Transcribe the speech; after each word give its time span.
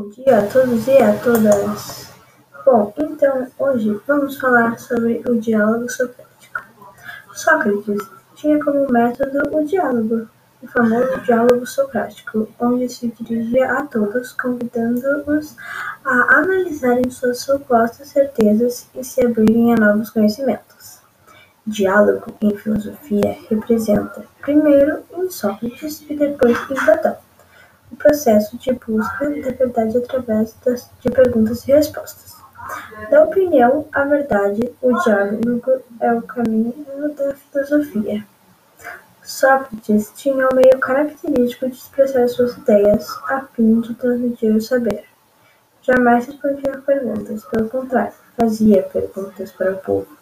dia 0.00 0.38
a 0.38 0.46
todos 0.46 0.86
e 0.86 0.96
a 0.96 1.14
todas! 1.18 2.10
Bom, 2.64 2.94
então 2.96 3.46
hoje 3.58 4.00
vamos 4.06 4.38
falar 4.38 4.78
sobre 4.78 5.22
o 5.28 5.38
diálogo 5.38 5.88
socrático. 5.90 6.62
Sócrates 7.34 7.98
tinha 8.34 8.58
como 8.64 8.90
método 8.90 9.54
o 9.54 9.64
diálogo, 9.64 10.28
o 10.62 10.66
famoso 10.68 11.20
diálogo 11.20 11.66
socrático, 11.66 12.48
onde 12.58 12.88
se 12.88 13.08
dirigia 13.20 13.70
a 13.70 13.84
todos, 13.84 14.32
convidando-os 14.32 15.56
a 16.04 16.38
analisarem 16.38 17.10
suas 17.10 17.40
supostas 17.40 18.08
certezas 18.08 18.88
e 18.94 19.04
se 19.04 19.24
abrirem 19.26 19.74
a 19.74 19.76
novos 19.76 20.08
conhecimentos. 20.08 21.00
Diálogo 21.66 22.34
em 22.40 22.56
filosofia 22.56 23.36
representa, 23.50 24.24
primeiro 24.40 25.02
em 25.12 25.30
Sócrates 25.30 26.02
e 26.08 26.16
depois 26.16 26.58
em 26.70 26.74
Platão 26.74 27.16
processo 28.02 28.58
de 28.58 28.72
busca 28.72 29.30
da 29.30 29.50
verdade 29.52 29.96
através 29.96 30.54
das, 30.64 30.90
de 31.00 31.10
perguntas 31.10 31.66
e 31.66 31.72
respostas. 31.72 32.36
Da 33.10 33.22
opinião 33.24 33.86
à 33.92 34.04
verdade, 34.04 34.72
o 34.82 34.92
diálogo 35.02 35.82
é 36.00 36.12
o 36.12 36.22
caminho 36.22 36.74
da 37.16 37.34
filosofia. 37.34 38.24
Sócrates 39.22 40.12
tinha 40.16 40.48
um 40.48 40.56
meio 40.56 40.78
característico 40.80 41.68
de 41.68 41.76
expressar 41.76 42.28
suas 42.28 42.56
ideias 42.56 43.08
a 43.28 43.40
fim 43.40 43.80
de 43.80 43.94
transmitir 43.94 44.54
o 44.54 44.60
saber. 44.60 45.04
Jamais 45.82 46.26
respondia 46.26 46.78
perguntas, 46.78 47.44
pelo 47.44 47.68
contrário, 47.68 48.12
fazia 48.36 48.82
perguntas 48.82 49.50
para 49.52 49.72
o 49.72 49.76
povo. 49.78 50.16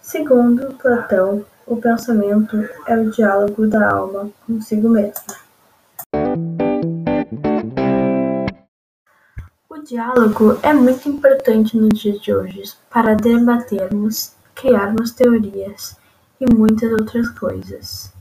Segundo 0.00 0.74
Platão, 0.74 1.44
o 1.66 1.76
pensamento 1.76 2.68
é 2.86 2.96
o 2.96 3.10
diálogo 3.10 3.66
da 3.66 3.90
alma 3.90 4.30
consigo 4.46 4.88
mesma. 4.88 5.49
O 9.80 9.82
diálogo 9.82 10.58
é 10.62 10.74
muito 10.74 11.08
importante 11.08 11.74
nos 11.74 11.98
dias 11.98 12.20
de 12.20 12.34
hoje 12.34 12.74
para 12.90 13.14
debatermos, 13.14 14.34
criarmos 14.54 15.12
teorias 15.12 15.96
e 16.38 16.44
muitas 16.54 16.92
outras 16.92 17.30
coisas. 17.30 18.12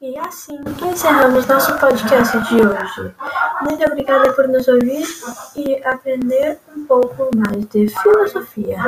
E 0.00 0.16
assim 0.16 0.56
encerramos 0.80 1.44
nosso 1.48 1.76
podcast 1.76 2.38
de 2.48 2.54
hoje. 2.64 3.14
Muito 3.62 3.84
obrigada 3.84 4.32
por 4.32 4.46
nos 4.46 4.68
ouvir 4.68 5.04
e 5.56 5.84
aprender 5.84 6.60
um 6.76 6.84
pouco 6.84 7.28
mais 7.36 7.66
de 7.66 7.88
filosofia. 7.88 8.78